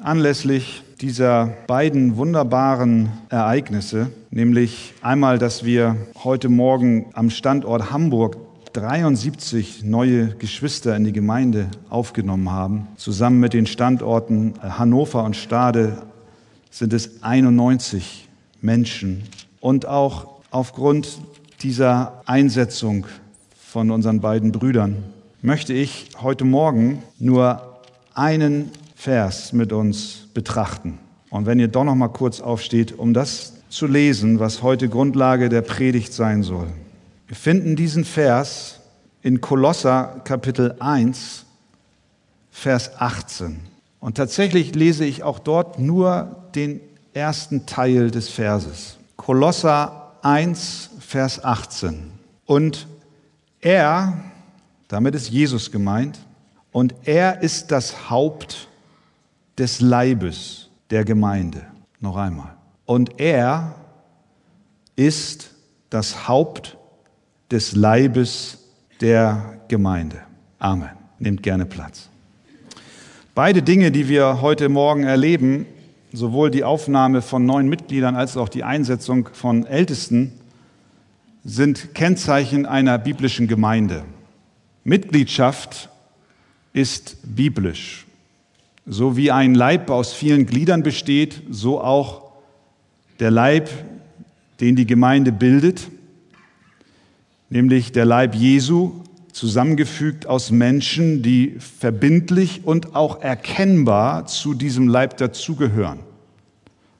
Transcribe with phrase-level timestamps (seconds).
[0.00, 8.36] anlässlich dieser beiden wunderbaren Ereignisse, nämlich einmal, dass wir heute Morgen am Standort Hamburg
[8.72, 12.88] 73 neue Geschwister in die Gemeinde aufgenommen haben.
[12.96, 15.98] Zusammen mit den Standorten Hannover und Stade
[16.70, 18.28] sind es 91
[18.60, 19.22] Menschen.
[19.60, 21.18] Und auch aufgrund
[21.62, 23.06] dieser Einsetzung
[23.56, 25.04] von unseren beiden Brüdern
[25.40, 27.80] möchte ich heute Morgen nur
[28.14, 28.70] einen
[29.04, 30.98] Vers mit uns betrachten.
[31.28, 35.50] Und wenn ihr doch noch mal kurz aufsteht, um das zu lesen, was heute Grundlage
[35.50, 36.68] der Predigt sein soll.
[37.26, 38.80] Wir finden diesen Vers
[39.20, 41.44] in Kolosser Kapitel 1,
[42.50, 43.60] Vers 18.
[44.00, 46.80] Und tatsächlich lese ich auch dort nur den
[47.12, 48.96] ersten Teil des Verses.
[49.16, 52.10] Kolosser 1, Vers 18.
[52.46, 52.86] Und
[53.60, 54.14] er,
[54.88, 56.18] damit ist Jesus gemeint,
[56.72, 58.68] und er ist das Haupt
[59.58, 61.62] des Leibes der Gemeinde.
[62.00, 62.54] Noch einmal.
[62.86, 63.74] Und er
[64.96, 65.50] ist
[65.90, 66.76] das Haupt
[67.50, 68.58] des Leibes
[69.00, 70.22] der Gemeinde.
[70.58, 70.90] Amen.
[71.18, 72.08] Nehmt gerne Platz.
[73.34, 75.66] Beide Dinge, die wir heute Morgen erleben,
[76.12, 80.32] sowohl die Aufnahme von neuen Mitgliedern als auch die Einsetzung von Ältesten,
[81.44, 84.04] sind Kennzeichen einer biblischen Gemeinde.
[84.84, 85.88] Mitgliedschaft
[86.72, 88.03] ist biblisch.
[88.86, 92.32] So wie ein Leib aus vielen Gliedern besteht, so auch
[93.18, 93.70] der Leib,
[94.60, 95.88] den die Gemeinde bildet,
[97.48, 98.92] nämlich der Leib Jesu,
[99.32, 105.98] zusammengefügt aus Menschen, die verbindlich und auch erkennbar zu diesem Leib dazugehören.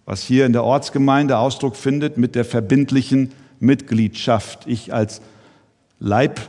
[0.04, 4.66] Was hier in der Ortsgemeinde Ausdruck findet mit der verbindlichen Mitgliedschaft.
[4.66, 5.22] Ich als
[6.00, 6.40] Leib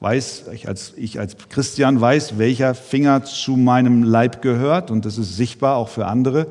[0.00, 5.18] weiß, ich als, ich als Christian weiß, welcher Finger zu meinem Leib gehört und das
[5.18, 6.46] ist sichtbar auch für andere.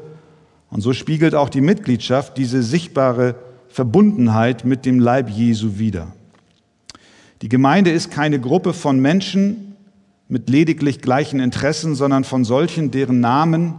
[0.69, 3.35] Und so spiegelt auch die Mitgliedschaft diese sichtbare
[3.69, 6.13] Verbundenheit mit dem Leib Jesu wider.
[7.41, 9.75] Die Gemeinde ist keine Gruppe von Menschen
[10.27, 13.75] mit lediglich gleichen Interessen, sondern von solchen, deren Namen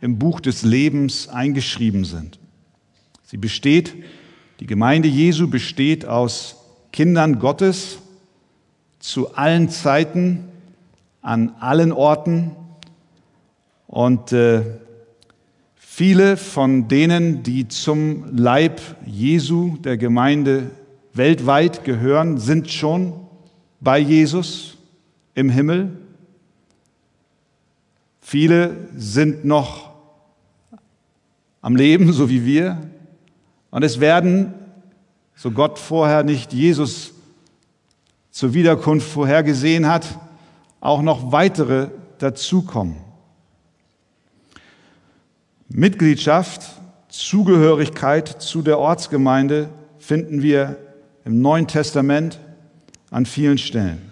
[0.00, 2.40] im Buch des Lebens eingeschrieben sind.
[3.24, 3.94] Sie besteht,
[4.58, 6.56] die Gemeinde Jesu besteht aus
[6.90, 7.98] Kindern Gottes,
[9.02, 10.44] zu allen Zeiten,
[11.22, 12.52] an allen Orten.
[13.88, 14.62] Und äh,
[15.74, 20.70] viele von denen, die zum Leib Jesu der Gemeinde
[21.12, 23.14] weltweit gehören, sind schon
[23.80, 24.78] bei Jesus
[25.34, 25.98] im Himmel.
[28.20, 29.90] Viele sind noch
[31.60, 32.78] am Leben, so wie wir.
[33.72, 34.54] Und es werden,
[35.34, 37.11] so Gott vorher nicht Jesus
[38.32, 40.18] zur Wiederkunft vorhergesehen hat,
[40.80, 41.88] auch noch weitere
[42.18, 42.96] dazukommen.
[45.68, 46.62] Mitgliedschaft,
[47.08, 50.76] Zugehörigkeit zu der Ortsgemeinde finden wir
[51.24, 52.40] im Neuen Testament
[53.10, 54.10] an vielen Stellen.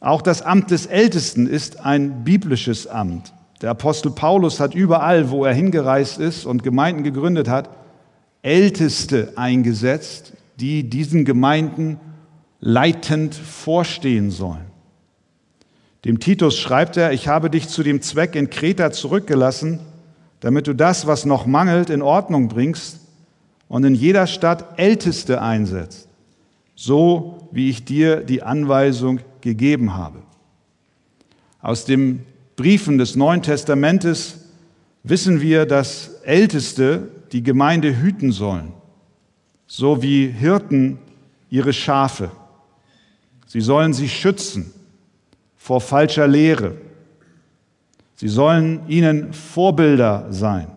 [0.00, 3.32] Auch das Amt des Ältesten ist ein biblisches Amt.
[3.60, 7.70] Der Apostel Paulus hat überall, wo er hingereist ist und Gemeinden gegründet hat,
[8.42, 12.00] Älteste eingesetzt, die diesen Gemeinden
[12.62, 14.70] leitend vorstehen sollen.
[16.04, 19.80] Dem Titus schreibt er, ich habe dich zu dem Zweck in Kreta zurückgelassen,
[20.40, 23.00] damit du das, was noch mangelt, in Ordnung bringst
[23.68, 26.08] und in jeder Stadt Älteste einsetzt,
[26.74, 30.18] so wie ich dir die Anweisung gegeben habe.
[31.60, 32.24] Aus den
[32.56, 34.40] Briefen des Neuen Testamentes
[35.02, 38.72] wissen wir, dass Älteste die Gemeinde hüten sollen,
[39.66, 40.98] so wie Hirten
[41.50, 42.30] ihre Schafe.
[43.52, 44.72] Sie sollen sie schützen
[45.58, 46.74] vor falscher Lehre.
[48.14, 50.68] Sie sollen ihnen Vorbilder sein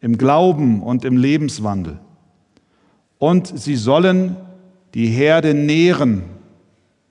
[0.00, 1.98] im Glauben und im Lebenswandel.
[3.18, 4.36] Und sie sollen
[4.94, 6.22] die Herde nähren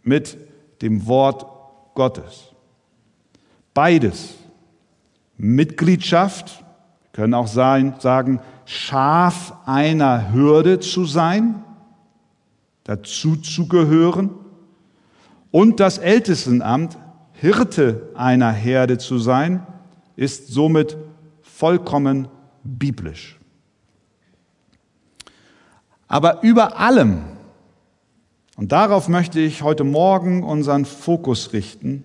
[0.01, 0.37] mit
[0.81, 1.45] dem Wort
[1.93, 2.53] Gottes.
[3.73, 4.35] Beides.
[5.35, 6.63] Mitgliedschaft,
[7.11, 11.65] können auch sein, sagen, Schaf einer Hürde zu sein,
[12.85, 14.29] dazu zu gehören
[15.55, 16.97] und das Ältestenamt,
[17.31, 19.65] Hirte einer Herde zu sein,
[20.17, 20.97] ist somit
[21.43, 22.27] vollkommen
[22.65, 23.39] biblisch.
[26.09, 27.21] Aber über allem,
[28.57, 32.03] und darauf möchte ich heute Morgen unseren Fokus richten,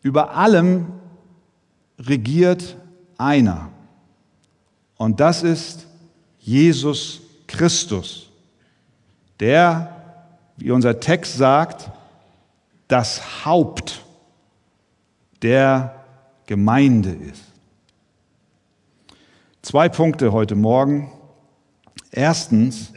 [0.00, 0.86] über allem
[1.98, 2.78] regiert
[3.18, 3.68] einer.
[4.96, 5.86] Und das ist
[6.38, 8.30] Jesus Christus,
[9.38, 9.94] der,
[10.56, 11.90] wie unser Text sagt,
[12.92, 14.04] das Haupt
[15.40, 16.04] der
[16.44, 17.42] Gemeinde ist.
[19.62, 21.10] Zwei Punkte heute Morgen.
[22.10, 22.92] Erstens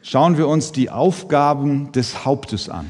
[0.00, 2.86] schauen wir uns die Aufgaben des Hauptes an.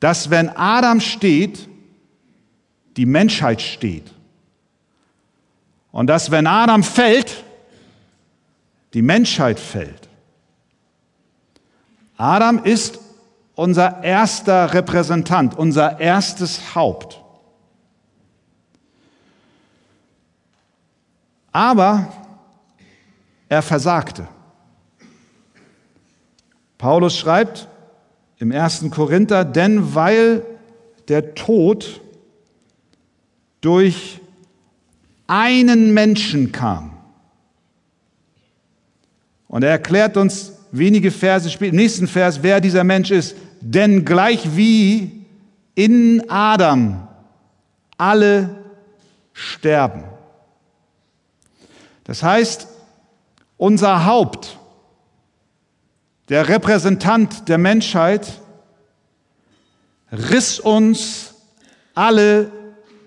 [0.00, 1.68] dass wenn Adam steht,
[2.96, 4.12] die Menschheit steht.
[5.92, 7.44] Und dass wenn Adam fällt,
[8.94, 10.08] die Menschheit fällt.
[12.16, 12.98] Adam ist
[13.54, 17.21] unser erster Repräsentant, unser erstes Haupt.
[21.52, 22.12] Aber
[23.48, 24.26] er versagte.
[26.78, 27.68] Paulus schreibt
[28.38, 30.44] im ersten Korinther, denn weil
[31.08, 32.00] der Tod
[33.60, 34.20] durch
[35.26, 36.92] einen Menschen kam.
[39.46, 43.36] Und er erklärt uns wenige Verse später, im nächsten Vers, wer dieser Mensch ist.
[43.60, 45.24] Denn gleich wie
[45.74, 47.06] in Adam
[47.96, 48.50] alle
[49.32, 50.04] sterben.
[52.12, 52.68] Das heißt,
[53.56, 54.58] unser Haupt,
[56.28, 58.42] der Repräsentant der Menschheit,
[60.12, 61.32] riss uns
[61.94, 62.52] alle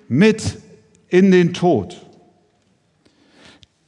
[0.07, 0.57] mit
[1.07, 2.02] in den Tod.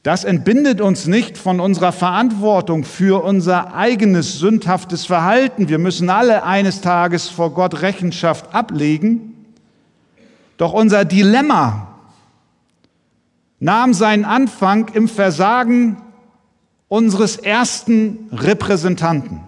[0.04, 5.68] Das entbindet uns nicht von unserer Verantwortung für unser eigenes sündhaftes Verhalten.
[5.68, 9.34] Wir müssen alle eines Tages vor Gott Rechenschaft ablegen.
[10.58, 11.97] Doch unser Dilemma
[13.60, 16.02] nahm seinen Anfang im Versagen
[16.88, 19.40] unseres ersten Repräsentanten.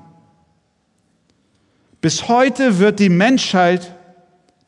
[2.00, 3.94] Bis heute wird die Menschheit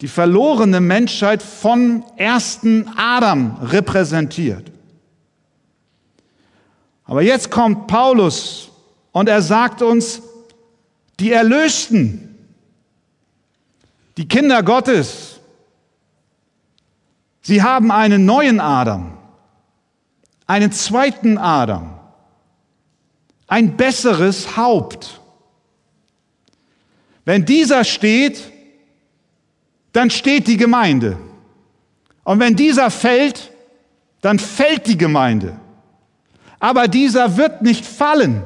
[0.03, 4.73] die verlorene Menschheit von ersten Adam repräsentiert.
[7.05, 8.71] Aber jetzt kommt Paulus
[9.13, 10.21] und er sagt uns,
[11.21, 12.37] die Erlösten,
[14.17, 15.39] die Kinder Gottes,
[17.41, 19.17] sie haben einen neuen Adam,
[20.47, 21.99] einen zweiten Adam,
[23.47, 25.21] ein besseres Haupt.
[27.25, 28.51] Wenn dieser steht,
[29.93, 31.19] dann steht die Gemeinde.
[32.25, 33.53] Und wenn dieser fällt,
[34.21, 35.59] dann fällt die Gemeinde.
[36.59, 38.45] Aber dieser wird nicht fallen,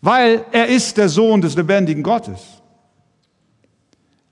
[0.00, 2.40] weil er ist der Sohn des lebendigen Gottes.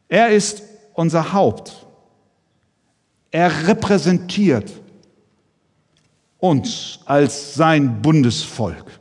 [0.09, 0.63] Er ist
[0.95, 1.87] unser Haupt.
[3.31, 4.71] Er repräsentiert
[6.39, 9.01] uns als sein Bundesvolk,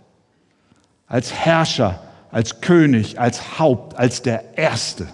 [1.08, 2.02] als Herrscher,
[2.32, 5.08] als König, als Haupt, als der Erste.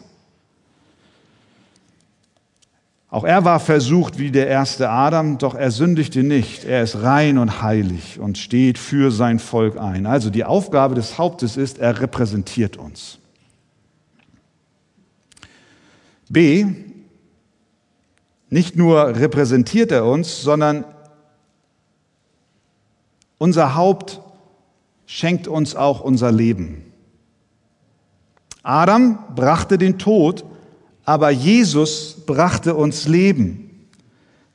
[3.11, 6.63] Auch er war versucht wie der erste Adam, doch er sündigte nicht.
[6.63, 10.05] Er ist rein und heilig und steht für sein Volk ein.
[10.05, 13.19] Also die Aufgabe des Hauptes ist, er repräsentiert uns.
[16.29, 16.65] B,
[18.49, 20.85] nicht nur repräsentiert er uns, sondern
[23.41, 24.21] unser Haupt
[25.07, 26.83] schenkt uns auch unser Leben.
[28.61, 30.45] Adam brachte den Tod,
[31.05, 33.87] aber Jesus brachte uns Leben.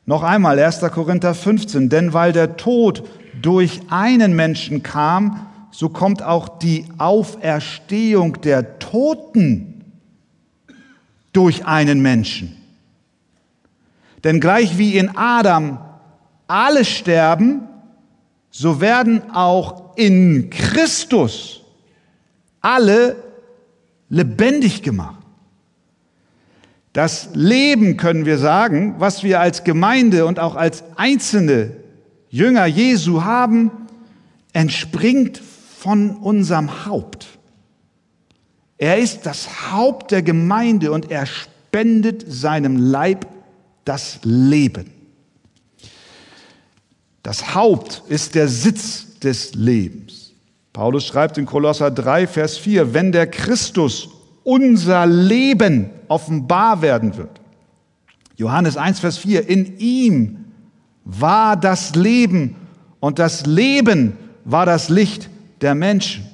[0.05, 0.83] Noch einmal 1.
[0.93, 3.03] Korinther 15, denn weil der Tod
[3.43, 9.85] durch einen Menschen kam, so kommt auch die Auferstehung der Toten
[11.33, 12.57] durch einen Menschen.
[14.23, 15.81] Denn gleich wie in Adam
[16.47, 17.63] alle sterben,
[18.59, 21.61] so werden auch in Christus
[22.63, 23.17] alle
[24.09, 25.23] lebendig gemacht.
[26.95, 31.73] Das Leben, können wir sagen, was wir als Gemeinde und auch als einzelne
[32.31, 33.71] Jünger Jesu haben,
[34.55, 35.37] entspringt
[35.79, 37.27] von unserem Haupt.
[38.79, 43.27] Er ist das Haupt der Gemeinde und er spendet seinem Leib
[43.85, 44.96] das Leben.
[47.27, 50.33] Das Haupt ist der Sitz des Lebens.
[50.73, 54.11] Paulus schreibt in Kolosser 3, Vers 4, wenn der Christus
[54.45, 57.41] unser Leben offenbar werden wird.
[58.37, 60.45] Johannes 1, Vers 4, in ihm
[61.05, 62.55] war das Leben
[63.01, 65.29] und das Leben war das Licht
[65.63, 66.29] der Menschen.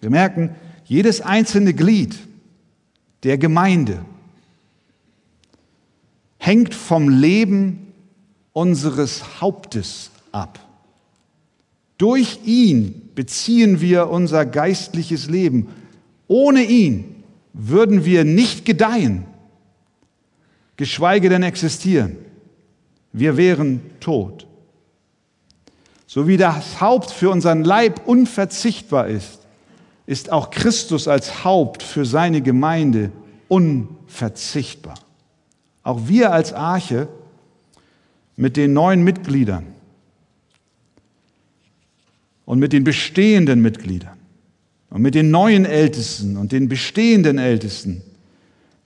[0.00, 2.18] Wir merken, jedes einzelne Glied
[3.22, 4.04] der Gemeinde
[6.38, 7.92] hängt vom Leben
[8.52, 10.58] unseres Hauptes ab.
[11.96, 15.68] Durch ihn beziehen wir unser geistliches Leben.
[16.26, 17.22] Ohne ihn
[17.52, 19.24] würden wir nicht gedeihen,
[20.76, 22.16] geschweige denn existieren.
[23.12, 24.46] Wir wären tot.
[26.06, 29.38] So wie das Haupt für unseren Leib unverzichtbar ist,
[30.06, 33.12] ist auch Christus als Haupt für seine Gemeinde
[33.48, 34.96] unverzichtbar.
[35.82, 37.08] Auch wir als Arche
[38.36, 39.74] mit den neuen Mitgliedern
[42.44, 44.18] und mit den bestehenden Mitgliedern
[44.90, 48.02] und mit den neuen Ältesten und den bestehenden Ältesten,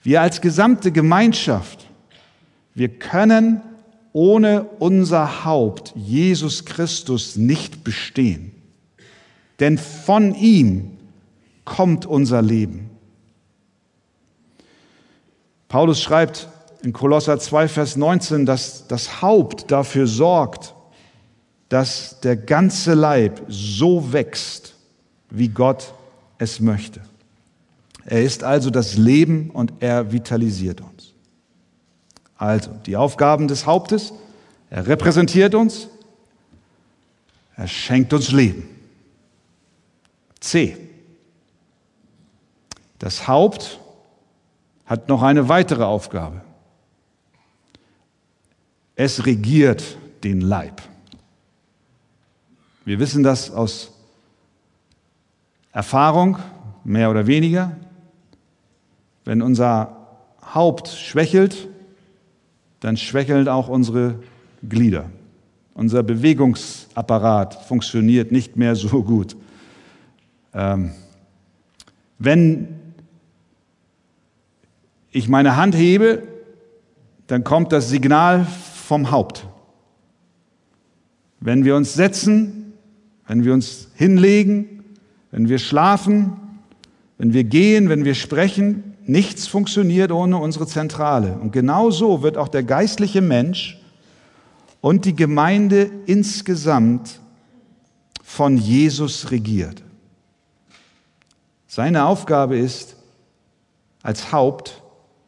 [0.01, 1.87] wir als gesamte Gemeinschaft,
[2.73, 3.61] wir können
[4.13, 8.51] ohne unser Haupt, Jesus Christus, nicht bestehen.
[9.59, 10.97] Denn von ihm
[11.65, 12.89] kommt unser Leben.
[15.67, 16.47] Paulus schreibt
[16.81, 20.73] in Kolosser 2, Vers 19, dass das Haupt dafür sorgt,
[21.69, 24.73] dass der ganze Leib so wächst,
[25.29, 25.93] wie Gott
[26.39, 27.01] es möchte.
[28.05, 31.13] Er ist also das Leben und er vitalisiert uns.
[32.37, 34.13] Also die Aufgaben des Hauptes,
[34.71, 35.87] er repräsentiert uns,
[37.55, 38.67] er schenkt uns Leben.
[40.39, 40.77] C.
[42.97, 43.79] Das Haupt
[44.85, 46.41] hat noch eine weitere Aufgabe.
[48.95, 50.81] Es regiert den Leib.
[52.89, 53.91] Wir wissen das aus
[55.71, 56.39] Erfahrung,
[56.83, 57.77] mehr oder weniger.
[59.25, 59.95] Wenn unser
[60.55, 61.67] Haupt schwächelt,
[62.79, 64.15] dann schwächeln auch unsere
[64.67, 65.11] Glieder.
[65.75, 69.37] Unser Bewegungsapparat funktioniert nicht mehr so gut.
[70.55, 70.89] Ähm,
[72.17, 72.69] wenn
[75.11, 76.23] ich meine Hand hebe,
[77.27, 79.45] dann kommt das Signal vom Haupt.
[81.39, 82.59] Wenn wir uns setzen,
[83.29, 84.83] wenn wir uns hinlegen,
[85.29, 86.33] wenn wir schlafen,
[87.19, 91.37] wenn wir gehen, wenn wir sprechen, nichts funktioniert ohne unsere Zentrale.
[91.37, 93.79] Und genau so wird auch der geistliche Mensch
[94.81, 97.19] und die Gemeinde insgesamt
[98.23, 99.83] von Jesus regiert.
[101.67, 102.95] Seine Aufgabe ist,
[104.01, 104.81] als Haupt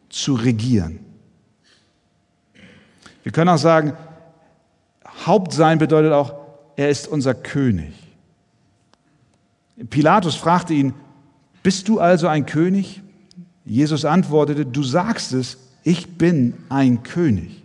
[0.09, 1.01] zu regieren.
[3.21, 3.93] Wir können auch sagen,
[5.27, 6.40] Haupt sein bedeutet auch,
[6.75, 7.93] er ist unser König.
[9.89, 10.93] Pilatus fragte ihn,
[11.63, 13.01] bist du also ein König?
[13.65, 17.63] Jesus antwortete, du sagst es, ich bin ein König.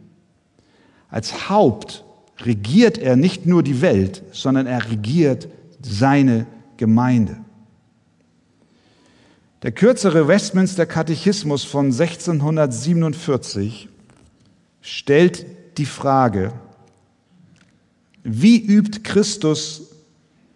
[1.11, 2.05] Als Haupt
[2.41, 5.49] regiert er nicht nur die Welt, sondern er regiert
[5.83, 6.47] seine
[6.77, 7.39] Gemeinde.
[9.63, 13.89] Der kürzere Westminster Katechismus von 1647
[14.83, 15.47] stellt
[15.79, 16.53] die Frage,
[18.29, 19.83] wie übt Christus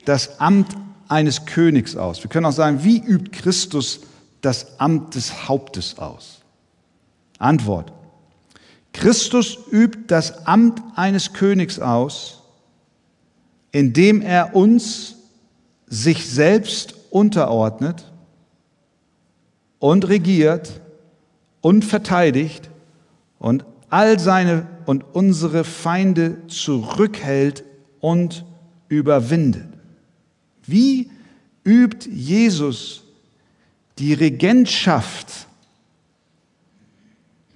[0.05, 0.77] das Amt
[1.09, 2.23] eines Königs aus.
[2.23, 4.01] Wir können auch sagen, wie übt Christus
[4.41, 6.41] das Amt des Hauptes aus?
[7.39, 7.93] Antwort.
[8.93, 12.43] Christus übt das Amt eines Königs aus,
[13.71, 15.15] indem er uns
[15.87, 18.05] sich selbst unterordnet
[19.79, 20.81] und regiert
[21.61, 22.69] und verteidigt
[23.39, 27.63] und all seine und unsere Feinde zurückhält
[28.01, 28.45] und
[28.89, 29.69] überwindet.
[30.67, 31.13] Wie
[31.63, 33.05] übt Jesus
[34.01, 35.47] die Regentschaft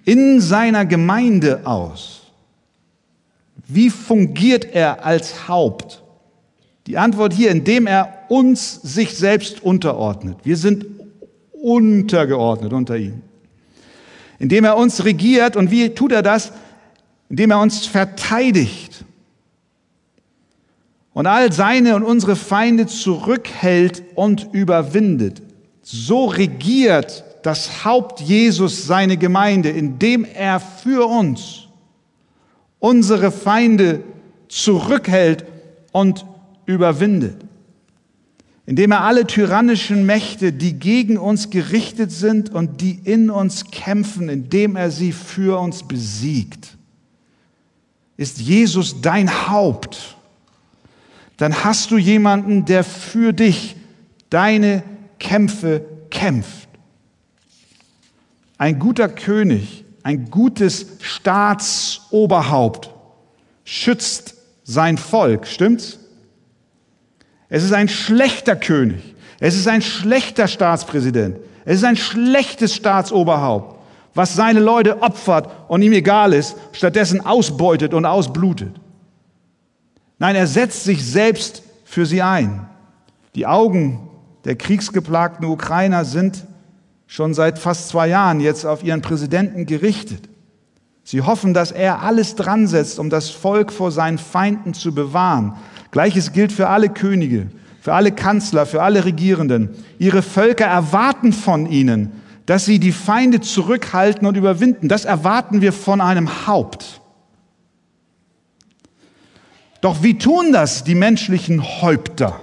[0.04, 2.22] in seiner Gemeinde aus?
[3.66, 6.04] Wie fungiert er als Haupt?
[6.86, 10.36] Die Antwort hier, indem er uns sich selbst unterordnet.
[10.44, 10.86] Wir sind
[11.50, 13.22] untergeordnet unter ihm.
[14.38, 16.52] Indem er uns regiert und wie tut er das?
[17.28, 19.04] Indem er uns verteidigt
[21.14, 25.42] und all seine und unsere Feinde zurückhält und überwindet.
[25.82, 31.68] So regiert das Haupt Jesus seine Gemeinde, indem er für uns
[32.78, 34.02] unsere Feinde
[34.48, 35.44] zurückhält
[35.92, 36.26] und
[36.66, 37.36] überwindet.
[38.66, 44.28] Indem er alle tyrannischen Mächte, die gegen uns gerichtet sind und die in uns kämpfen,
[44.28, 46.76] indem er sie für uns besiegt.
[48.16, 50.16] Ist Jesus dein Haupt?
[51.36, 53.76] Dann hast du jemanden, der für dich
[54.30, 54.82] deine
[55.18, 56.68] Kämpfe kämpft.
[58.56, 62.90] Ein guter König ein gutes Staatsoberhaupt
[63.64, 65.98] schützt sein Volk, stimmt's?
[67.48, 69.14] Es ist ein schlechter König.
[69.40, 71.38] Es ist ein schlechter Staatspräsident.
[71.64, 73.73] Es ist ein schlechtes Staatsoberhaupt,
[74.14, 78.74] was seine Leute opfert und ihm egal ist, stattdessen ausbeutet und ausblutet.
[80.18, 82.66] Nein, er setzt sich selbst für sie ein.
[83.34, 84.08] Die Augen
[84.44, 86.44] der kriegsgeplagten Ukrainer sind
[87.06, 90.28] schon seit fast zwei Jahren jetzt auf ihren Präsidenten gerichtet.
[91.02, 95.54] Sie hoffen, dass er alles dran setzt, um das Volk vor seinen Feinden zu bewahren.
[95.90, 97.48] Gleiches gilt für alle Könige,
[97.80, 99.70] für alle Kanzler, für alle Regierenden.
[99.98, 102.12] Ihre Völker erwarten von ihnen,
[102.46, 104.88] dass sie die Feinde zurückhalten und überwinden.
[104.88, 107.00] Das erwarten wir von einem Haupt.
[109.80, 112.40] Doch wie tun das die menschlichen Häupter?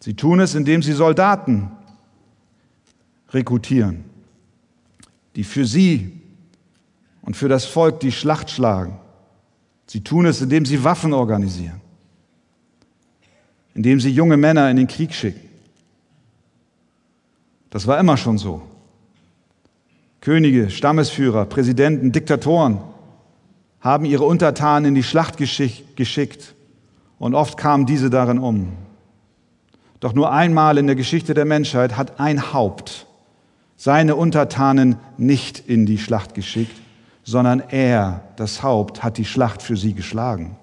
[0.00, 1.70] Sie tun es, indem sie Soldaten
[3.30, 4.04] rekrutieren,
[5.34, 6.20] die für sie
[7.22, 8.98] und für das Volk die Schlacht schlagen.
[9.86, 11.80] Sie tun es, indem sie Waffen organisieren,
[13.74, 15.43] indem sie junge Männer in den Krieg schicken.
[17.74, 18.62] Das war immer schon so.
[20.20, 22.78] Könige, Stammesführer, Präsidenten, Diktatoren
[23.80, 26.54] haben ihre Untertanen in die Schlacht geschickt
[27.18, 28.74] und oft kamen diese darin um.
[29.98, 33.08] Doch nur einmal in der Geschichte der Menschheit hat ein Haupt
[33.76, 36.80] seine Untertanen nicht in die Schlacht geschickt,
[37.24, 40.56] sondern er, das Haupt, hat die Schlacht für sie geschlagen.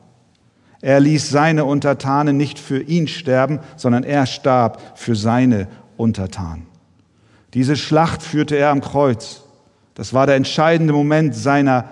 [0.80, 6.71] Er ließ seine Untertanen nicht für ihn sterben, sondern er starb für seine Untertanen.
[7.54, 9.42] Diese Schlacht führte er am Kreuz.
[9.94, 11.86] Das war der entscheidende Moment seiner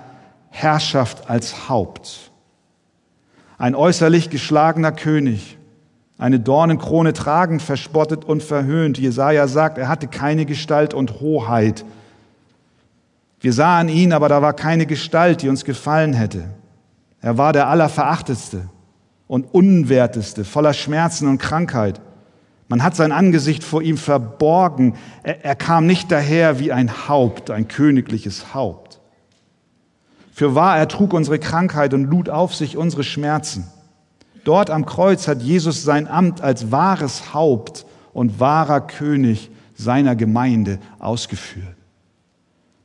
[0.49, 2.31] Herrschaft als Haupt.
[3.57, 5.57] Ein äußerlich geschlagener König,
[6.17, 8.97] eine Dornenkrone tragend, verspottet und verhöhnt.
[8.97, 11.83] Jesaja sagt, er hatte keine Gestalt und Hoheit.
[13.41, 16.45] Wir sahen ihn, aber da war keine Gestalt, die uns gefallen hätte.
[17.21, 18.69] Er war der Allerverachtetste
[19.27, 22.01] und Unwerteste, voller Schmerzen und Krankheit.
[22.69, 24.93] Man hat sein Angesicht vor ihm verborgen.
[25.23, 28.99] Er, er kam nicht daher wie ein Haupt, ein königliches Haupt.
[30.31, 33.67] Für wahr, er trug unsere Krankheit und lud auf sich unsere Schmerzen.
[34.45, 40.79] Dort am Kreuz hat Jesus sein Amt als wahres Haupt und wahrer König seiner Gemeinde
[40.99, 41.75] ausgeführt.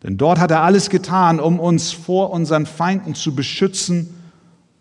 [0.02, 4.14] Denn dort hat er alles getan, um uns vor unseren Feinden zu beschützen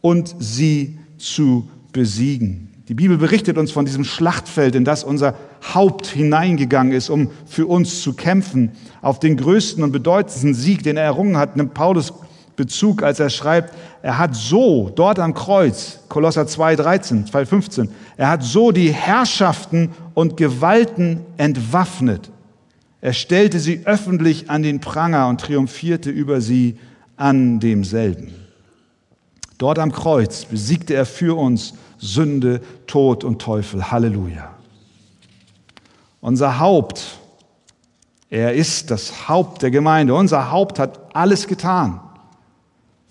[0.02, 2.73] und sie zu besiegen.
[2.90, 5.36] Die Bibel berichtet uns von diesem Schlachtfeld, in das unser
[5.74, 8.72] Haupt hineingegangen ist, um für uns zu kämpfen.
[9.02, 12.12] Auf den größten und bedeutendsten Sieg, den er errungen hat, nimmt Paulus
[12.56, 17.90] Bezug, als er schreibt, er hat so dort am Kreuz, Kolosser 2, 13, 2, 15,
[18.18, 22.30] er hat so die Herrschaften und Gewalten entwaffnet.
[23.02, 26.78] Er stellte sie öffentlich an den Pranger und triumphierte über sie
[27.18, 28.34] an demselben.
[29.58, 33.92] Dort am Kreuz besiegte er für uns Sünde, Tod und Teufel.
[33.92, 34.54] Halleluja.
[36.22, 37.18] Unser Haupt,
[38.30, 40.14] er ist das Haupt der Gemeinde.
[40.14, 42.00] Unser Haupt hat alles getan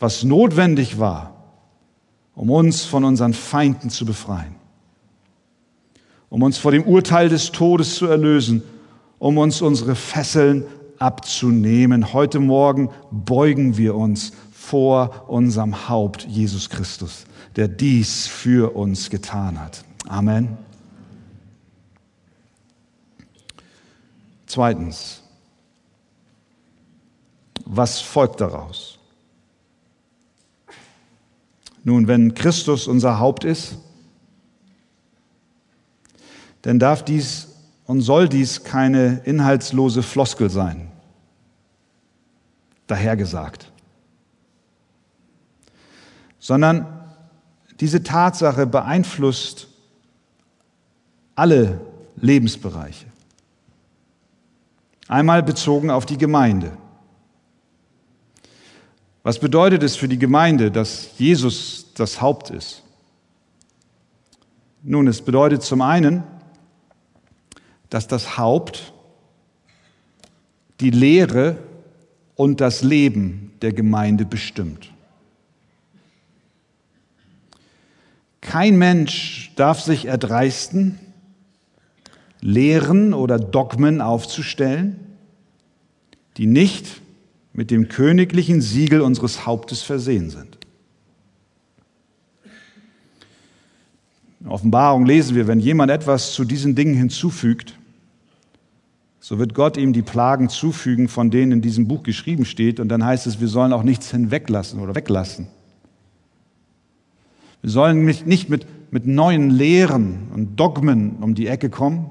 [0.02, 1.32] was notwendig war,
[2.34, 4.56] um uns von unseren Feinden zu befreien,
[6.28, 8.64] um uns vor dem Urteil des Todes zu erlösen,
[9.20, 10.64] um uns unsere Fesseln
[10.98, 12.12] abzunehmen.
[12.12, 17.24] Heute Morgen beugen wir uns vor unserem Haupt Jesus Christus,
[17.56, 19.84] der dies für uns getan hat.
[20.06, 20.56] Amen.
[24.46, 25.20] Zweitens,
[27.64, 28.98] was folgt daraus?
[31.82, 33.76] Nun, wenn Christus unser Haupt ist,
[36.64, 37.48] denn darf dies
[37.86, 40.92] und soll dies keine inhaltslose Floskel sein.
[42.86, 43.71] Dahergesagt.
[46.42, 46.88] Sondern
[47.78, 49.68] diese Tatsache beeinflusst
[51.36, 51.80] alle
[52.16, 53.06] Lebensbereiche.
[55.06, 56.76] Einmal bezogen auf die Gemeinde.
[59.22, 62.82] Was bedeutet es für die Gemeinde, dass Jesus das Haupt ist?
[64.82, 66.24] Nun, es bedeutet zum einen,
[67.88, 68.92] dass das Haupt
[70.80, 71.58] die Lehre
[72.34, 74.91] und das Leben der Gemeinde bestimmt.
[78.42, 80.98] Kein Mensch darf sich erdreisten,
[82.42, 85.00] Lehren oder Dogmen aufzustellen,
[86.36, 87.00] die nicht
[87.52, 90.58] mit dem königlichen Siegel unseres Hauptes versehen sind.
[94.40, 97.78] In Offenbarung lesen wir, wenn jemand etwas zu diesen Dingen hinzufügt,
[99.20, 102.88] so wird Gott ihm die Plagen zufügen, von denen in diesem Buch geschrieben steht, und
[102.88, 105.46] dann heißt es, wir sollen auch nichts hinweglassen oder weglassen.
[107.62, 112.10] Wir sollen nicht mit, mit neuen Lehren und Dogmen um die Ecke kommen,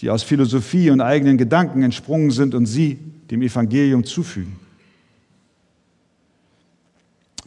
[0.00, 2.98] die aus Philosophie und eigenen Gedanken entsprungen sind und sie
[3.30, 4.56] dem Evangelium zufügen.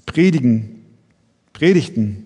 [0.06, 0.84] Predigen,
[1.54, 2.26] Predigten,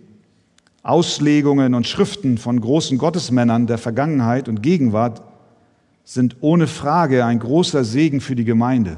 [0.83, 5.21] Auslegungen und Schriften von großen Gottesmännern der Vergangenheit und Gegenwart
[6.05, 8.97] sind ohne Frage ein großer Segen für die Gemeinde.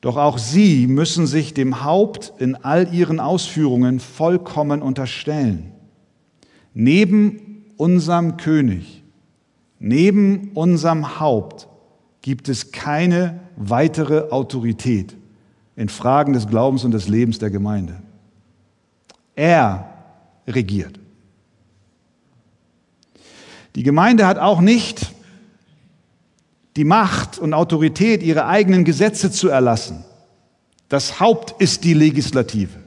[0.00, 5.72] Doch auch sie müssen sich dem Haupt in all ihren Ausführungen vollkommen unterstellen.
[6.72, 9.02] Neben unserem König,
[9.78, 11.68] neben unserem Haupt
[12.22, 15.16] gibt es keine weitere Autorität
[15.74, 18.00] in Fragen des Glaubens und des Lebens der Gemeinde.
[19.34, 19.92] Er
[20.46, 20.98] regiert.
[23.74, 25.12] Die Gemeinde hat auch nicht
[26.78, 30.04] die Macht und Autorität, ihre eigenen Gesetze zu erlassen.
[30.88, 32.78] Das Haupt ist die Legislative.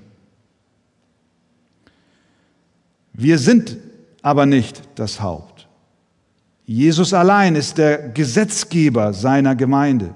[3.11, 3.75] Wir sind
[4.21, 5.67] aber nicht das Haupt.
[6.65, 10.15] Jesus allein ist der Gesetzgeber seiner Gemeinde.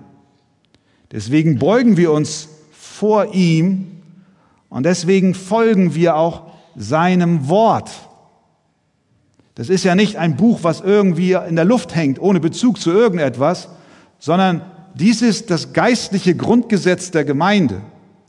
[1.11, 4.01] Deswegen beugen wir uns vor ihm
[4.69, 6.43] und deswegen folgen wir auch
[6.77, 7.91] seinem Wort.
[9.55, 12.91] Das ist ja nicht ein Buch, was irgendwie in der Luft hängt, ohne Bezug zu
[12.91, 13.69] irgendetwas,
[14.19, 14.61] sondern
[14.95, 17.81] dies ist das geistliche Grundgesetz der Gemeinde.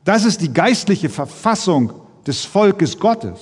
[0.04, 1.92] Das ist die geistliche Verfassung
[2.26, 3.40] des Volkes Gottes.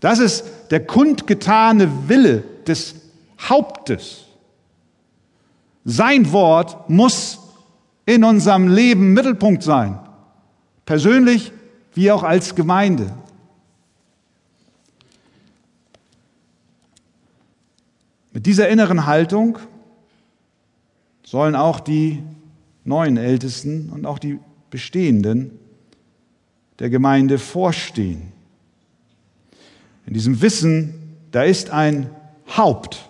[0.00, 2.94] Das ist der kundgetane Wille des
[3.40, 4.26] Hauptes.
[5.84, 7.38] Sein Wort muss
[8.06, 9.98] in unserem Leben Mittelpunkt sein,
[10.84, 11.52] persönlich
[11.94, 13.12] wie auch als Gemeinde.
[18.36, 19.58] Mit dieser inneren Haltung
[21.24, 22.22] sollen auch die
[22.84, 25.52] neuen Ältesten und auch die bestehenden
[26.78, 28.34] der Gemeinde vorstehen.
[30.04, 32.10] In diesem Wissen, da ist ein
[32.54, 33.08] Haupt.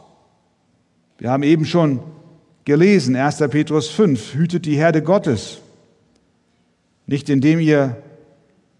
[1.18, 1.98] Wir haben eben schon
[2.64, 3.38] gelesen, 1.
[3.50, 5.58] Petrus 5, hütet die Herde Gottes,
[7.08, 8.00] nicht indem ihr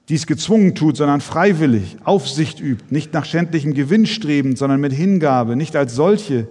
[0.09, 5.57] dies gezwungen tut, sondern freiwillig, Aufsicht übt, nicht nach schändlichem Gewinn strebend, sondern mit Hingabe,
[5.57, 6.47] nicht als solche,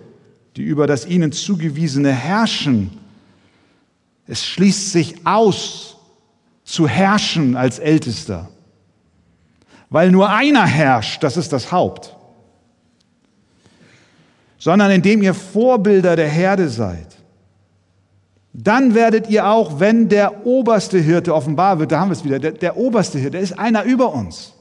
[0.58, 2.92] die über das ihnen zugewiesene herrschen.
[4.28, 5.98] Es schließt sich aus,
[6.64, 8.50] zu herrschen als Ältester,
[9.90, 12.16] weil nur einer herrscht, das ist das Haupt,
[14.58, 17.15] sondern indem ihr Vorbilder der Herde seid
[18.58, 22.40] dann werdet ihr auch, wenn der oberste Hirte offenbar wird, da haben wir es wieder,
[22.40, 24.54] der, der oberste Hirte, der ist einer über uns,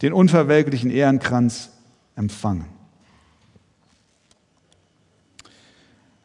[0.00, 1.68] den unverwelklichen Ehrenkranz
[2.16, 2.64] empfangen.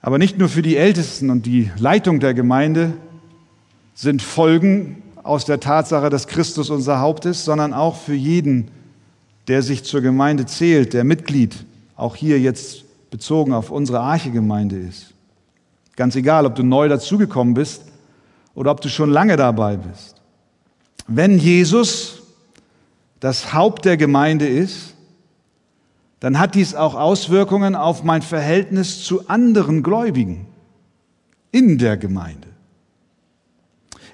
[0.02, 2.94] Aber nicht nur für die Ältesten und die Leitung der Gemeinde
[3.94, 8.70] sind Folgen aus der Tatsache, dass Christus unser Haupt ist, sondern auch für jeden,
[9.50, 11.66] der sich zur Gemeinde zählt, der Mitglied,
[11.98, 15.14] auch hier jetzt bezogen auf unsere Archegemeinde ist.
[16.00, 17.84] Ganz egal, ob du neu dazugekommen bist
[18.56, 20.16] oder ob du schon lange dabei bist.
[21.08, 22.22] Wenn Jesus
[23.20, 24.96] das Haupt der Gemeinde ist,
[26.22, 30.48] dann hat dies auch Auswirkungen auf mein Verhältnis zu anderen Gläubigen
[31.52, 32.48] in der Gemeinde.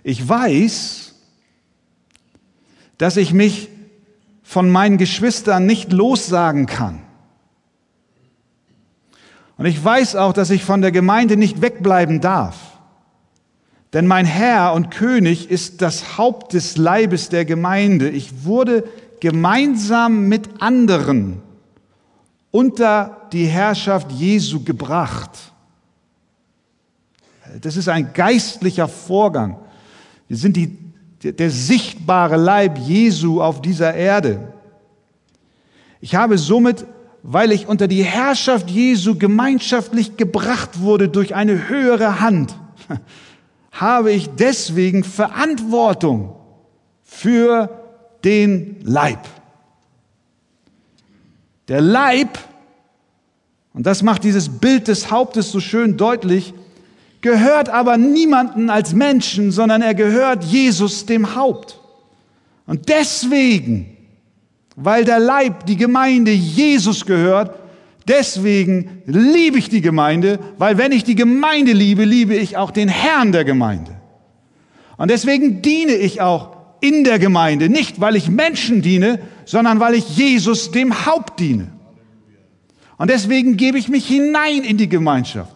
[0.01, 1.13] Ich weiß,
[2.97, 3.69] dass ich mich
[4.41, 7.04] von meinen Geschwistern nicht lossagen kann.
[9.57, 12.57] Und ich weiß auch, dass ich von der Gemeinde nicht wegbleiben darf.
[13.93, 18.09] Denn mein Herr und König ist das Haupt des Leibes der Gemeinde.
[18.09, 18.83] Ich wurde
[19.21, 21.41] gemeinsam mit anderen
[22.51, 25.29] unter die Herrschaft Jesu gebracht.
[27.61, 29.57] Das ist ein geistlicher Vorgang.
[30.27, 30.77] Wir sind die,
[31.21, 34.53] der sichtbare Leib Jesu auf dieser Erde.
[36.01, 36.85] Ich habe somit,
[37.27, 42.55] weil ich unter die Herrschaft Jesu gemeinschaftlich gebracht wurde durch eine höhere Hand,
[43.71, 46.35] habe ich deswegen Verantwortung
[47.03, 47.69] für
[48.23, 49.27] den Leib.
[51.67, 52.37] Der Leib,
[53.73, 56.53] und das macht dieses Bild des Hauptes so schön deutlich,
[57.21, 61.79] gehört aber niemanden als Menschen, sondern er gehört Jesus dem Haupt.
[62.67, 63.94] Und deswegen,
[64.75, 67.59] weil der Leib, die Gemeinde Jesus gehört,
[68.07, 72.89] deswegen liebe ich die Gemeinde, weil wenn ich die Gemeinde liebe, liebe ich auch den
[72.89, 73.91] Herrn der Gemeinde.
[74.97, 79.95] Und deswegen diene ich auch in der Gemeinde, nicht weil ich Menschen diene, sondern weil
[79.95, 81.71] ich Jesus dem Haupt diene.
[82.97, 85.54] Und deswegen gebe ich mich hinein in die Gemeinschaft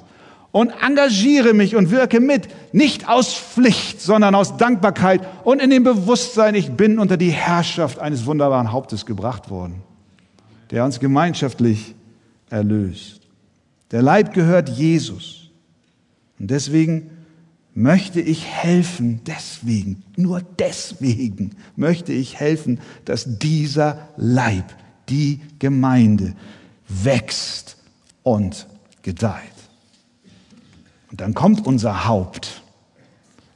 [0.51, 5.83] und engagiere mich und wirke mit, nicht aus Pflicht, sondern aus Dankbarkeit und in dem
[5.83, 9.83] Bewusstsein, ich bin unter die Herrschaft eines wunderbaren Hauptes gebracht worden,
[10.71, 11.95] der uns gemeinschaftlich
[12.49, 13.21] erlöst.
[13.91, 15.49] Der Leib gehört Jesus.
[16.39, 17.11] Und deswegen
[17.73, 24.65] möchte ich helfen, deswegen, nur deswegen möchte ich helfen, dass dieser Leib,
[25.09, 26.33] die Gemeinde,
[26.87, 27.77] wächst
[28.23, 28.67] und
[29.01, 29.58] gedeiht.
[31.11, 32.61] Und dann kommt unser Haupt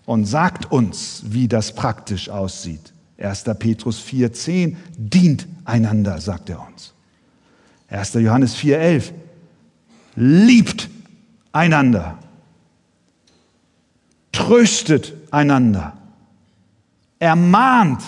[0.05, 2.93] und sagt uns, wie das praktisch aussieht.
[3.17, 3.43] 1.
[3.59, 6.93] Petrus 4.10, dient einander, sagt er uns.
[7.89, 8.15] 1.
[8.15, 9.11] Johannes 4.11,
[10.15, 10.89] liebt
[11.51, 12.17] einander
[14.33, 15.93] tröstet einander,
[17.19, 18.03] ermahnt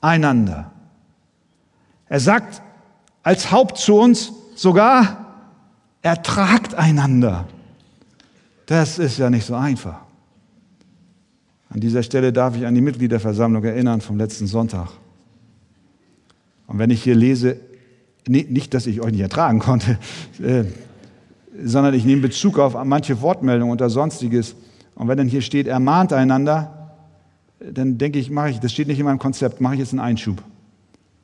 [0.00, 0.72] einander.
[2.08, 2.62] Er sagt
[3.22, 5.26] als Haupt zu uns sogar,
[6.02, 7.44] ertragt einander.
[8.68, 9.96] Das ist ja nicht so einfach.
[11.70, 14.90] An dieser Stelle darf ich an die Mitgliederversammlung erinnern vom letzten Sonntag.
[16.66, 17.56] Und wenn ich hier lese,
[18.26, 19.98] nicht, dass ich euch nicht ertragen konnte,
[20.42, 20.64] äh,
[21.64, 24.54] sondern ich nehme Bezug auf manche Wortmeldungen oder sonstiges,
[24.96, 26.92] und wenn dann hier steht, ermahnt einander,
[27.58, 30.00] dann denke ich, mache ich, das steht nicht in meinem Konzept, mache ich jetzt einen
[30.00, 30.42] Einschub.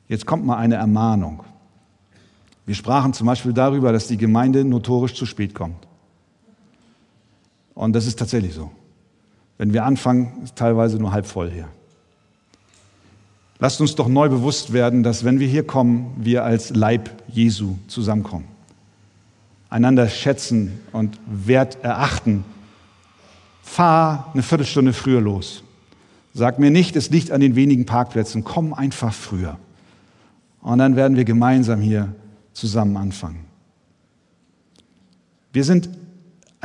[0.07, 1.43] Jetzt kommt mal eine Ermahnung.
[2.65, 5.85] Wir sprachen zum Beispiel darüber, dass die Gemeinde notorisch zu spät kommt.
[7.75, 8.71] Und das ist tatsächlich so.
[9.57, 11.67] Wenn wir anfangen, ist teilweise nur halb voll hier.
[13.59, 17.75] Lasst uns doch neu bewusst werden, dass wenn wir hier kommen, wir als Leib Jesu
[17.87, 18.45] zusammenkommen.
[19.69, 22.43] Einander schätzen und wert erachten
[23.65, 25.63] fahr eine Viertelstunde früher los.
[26.33, 28.43] Sag mir nicht, es liegt an den wenigen Parkplätzen.
[28.43, 29.57] Komm einfach früher.
[30.61, 32.13] Und dann werden wir gemeinsam hier
[32.53, 33.45] zusammen anfangen.
[35.51, 35.89] Wir sind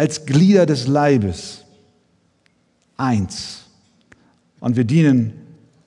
[0.01, 1.63] als Glieder des Leibes
[2.97, 3.65] eins.
[4.59, 5.35] Und wir dienen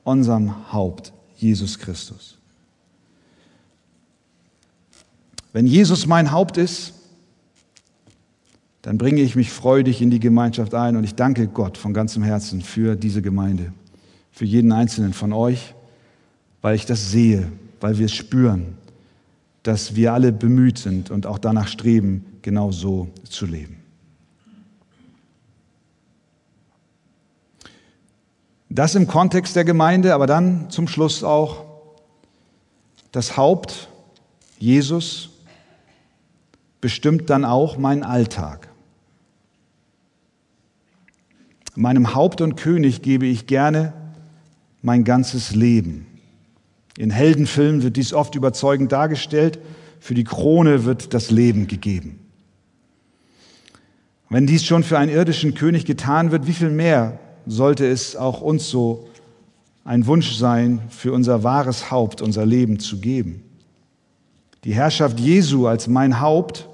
[0.04, 2.38] unserem Haupt, Jesus Christus.
[5.52, 6.94] Wenn Jesus mein Haupt ist,
[8.84, 12.22] dann bringe ich mich freudig in die Gemeinschaft ein und ich danke Gott von ganzem
[12.22, 13.74] Herzen für diese Gemeinde,
[14.32, 15.74] für jeden einzelnen von euch,
[16.62, 18.78] weil ich das sehe, weil wir es spüren,
[19.64, 23.83] dass wir alle bemüht sind und auch danach streben, genau so zu leben.
[28.74, 31.64] Das im Kontext der Gemeinde, aber dann zum Schluss auch
[33.12, 33.88] das Haupt,
[34.58, 35.30] Jesus,
[36.82, 38.70] bestimmt dann auch meinen Alltag.
[41.76, 43.94] Meinem Haupt und König gebe ich gerne
[44.82, 46.08] mein ganzes Leben.
[46.98, 49.60] In Heldenfilmen wird dies oft überzeugend dargestellt.
[50.00, 52.20] Für die Krone wird das Leben gegeben.
[54.30, 58.42] Wenn dies schon für einen irdischen König getan wird, wie viel mehr sollte es auch
[58.42, 59.08] uns so
[59.84, 63.44] ein Wunsch sein, für unser wahres Haupt unser Leben zu geben?
[64.64, 66.70] Die Herrschaft Jesu als mein Haupt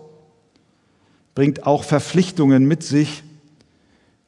[1.34, 3.24] bringt auch Verpflichtungen mit sich,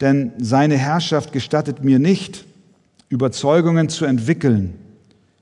[0.00, 2.44] denn seine Herrschaft gestattet mir nicht,
[3.08, 4.74] Überzeugungen zu entwickeln,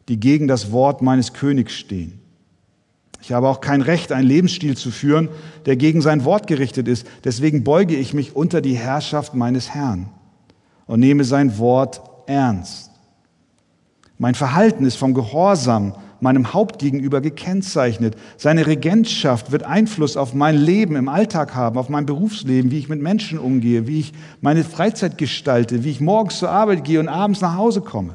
[0.08, 2.18] die gegen das Wort meines Königs stehen.
[3.22, 5.28] Ich habe auch kein Recht, einen Lebensstil zu führen,
[5.66, 7.06] der gegen sein Wort gerichtet ist.
[7.24, 10.08] Deswegen beuge ich mich unter die Herrschaft meines Herrn
[10.90, 12.90] und nehme sein Wort ernst.
[14.18, 18.16] Mein Verhalten ist vom Gehorsam meinem Haupt gegenüber gekennzeichnet.
[18.36, 22.88] Seine Regentschaft wird Einfluss auf mein Leben im Alltag haben, auf mein Berufsleben, wie ich
[22.88, 27.08] mit Menschen umgehe, wie ich meine Freizeit gestalte, wie ich morgens zur Arbeit gehe und
[27.08, 28.14] abends nach Hause komme.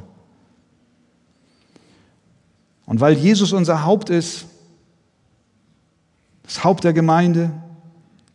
[2.86, 4.48] Und weil Jesus unser Haupt ist,
[6.44, 7.52] das Haupt der Gemeinde,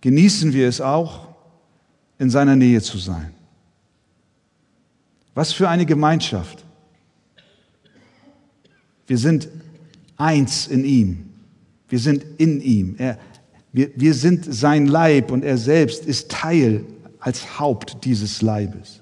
[0.00, 1.29] genießen wir es auch,
[2.18, 3.35] in seiner Nähe zu sein.
[5.40, 6.66] Was für eine Gemeinschaft.
[9.07, 9.48] Wir sind
[10.18, 11.31] eins in ihm.
[11.88, 12.96] Wir sind in ihm.
[12.98, 13.18] Er,
[13.72, 16.85] wir, wir sind sein Leib und er selbst ist Teil
[17.20, 19.00] als Haupt dieses Leibes.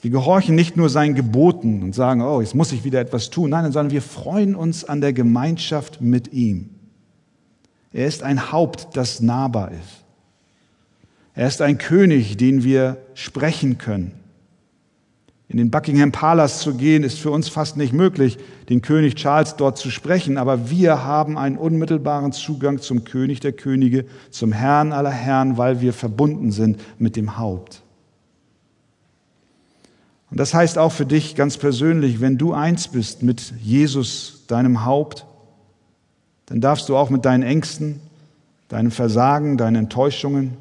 [0.00, 3.50] Wir gehorchen nicht nur seinen Geboten und sagen, oh, jetzt muss ich wieder etwas tun.
[3.50, 6.70] Nein, sondern wir freuen uns an der Gemeinschaft mit ihm.
[7.92, 10.04] Er ist ein Haupt, das nahbar ist.
[11.34, 14.23] Er ist ein König, den wir sprechen können.
[15.48, 18.38] In den Buckingham Palace zu gehen, ist für uns fast nicht möglich,
[18.70, 23.52] den König Charles dort zu sprechen, aber wir haben einen unmittelbaren Zugang zum König der
[23.52, 27.82] Könige, zum Herrn aller Herren, weil wir verbunden sind mit dem Haupt.
[30.30, 34.84] Und das heißt auch für dich ganz persönlich, wenn du eins bist mit Jesus, deinem
[34.84, 35.26] Haupt,
[36.46, 38.00] dann darfst du auch mit deinen Ängsten,
[38.68, 40.56] deinem Versagen, deinen Enttäuschungen,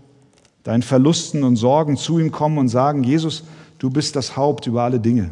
[0.63, 3.43] deinen Verlusten und Sorgen zu ihm kommen und sagen, Jesus,
[3.83, 5.31] du bist das Haupt über alle Dinge.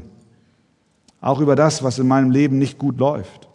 [1.21, 3.47] Auch über das, was in meinem Leben nicht gut läuft.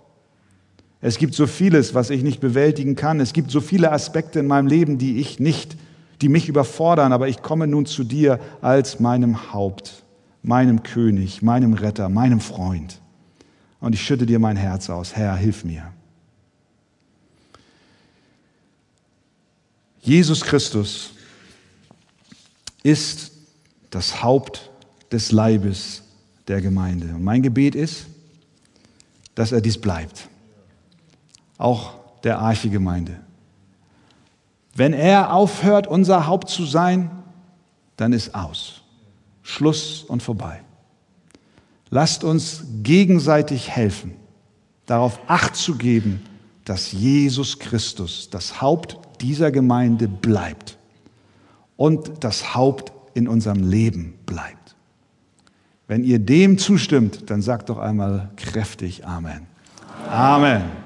[1.03, 3.21] Es gibt so vieles, was ich nicht bewältigen kann.
[3.21, 5.77] Es gibt so viele Aspekte in meinem Leben, die ich nicht,
[6.23, 10.03] die mich überfordern, aber ich komme nun zu dir als meinem Haupt,
[10.43, 13.03] meinem König, meinem Retter, meinem Freund.
[13.81, 15.15] Und ich schütte dir mein Herz aus.
[15.15, 15.93] Herr, hilf mir.
[20.01, 21.11] Jesus Christus
[22.83, 23.33] ist
[23.91, 24.66] das Haupt
[25.13, 26.03] des Leibes
[26.49, 27.15] der Gemeinde.
[27.15, 28.07] Und mein Gebet ist,
[29.35, 30.29] dass er dies bleibt.
[31.59, 33.21] Auch der Arche-Gemeinde.
[34.75, 37.11] Wenn er aufhört, unser Haupt zu sein,
[37.97, 38.83] dann ist aus.
[39.43, 40.61] Schluss und vorbei.
[41.89, 44.15] Lasst uns gegenseitig helfen,
[44.87, 46.23] darauf acht zu geben,
[46.65, 50.79] dass Jesus Christus das Haupt dieser Gemeinde bleibt
[51.77, 54.56] und das Haupt in unserem Leben bleibt.
[55.89, 59.47] Wenn ihr dem zustimmt, dann sagt doch einmal kräftig Amen.
[60.11, 60.86] Amen.